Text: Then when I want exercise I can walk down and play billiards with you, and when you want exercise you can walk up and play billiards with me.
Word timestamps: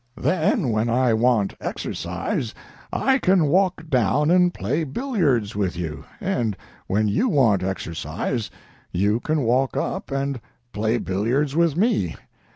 Then 0.17 0.69
when 0.71 0.89
I 0.89 1.13
want 1.13 1.53
exercise 1.61 2.55
I 2.91 3.19
can 3.19 3.45
walk 3.45 3.87
down 3.87 4.31
and 4.31 4.51
play 4.51 4.83
billiards 4.83 5.55
with 5.55 5.77
you, 5.77 6.05
and 6.19 6.57
when 6.87 7.07
you 7.07 7.29
want 7.29 7.61
exercise 7.61 8.49
you 8.91 9.19
can 9.19 9.41
walk 9.41 9.77
up 9.77 10.09
and 10.09 10.41
play 10.73 10.97
billiards 10.97 11.55
with 11.55 11.77
me. 11.77 12.15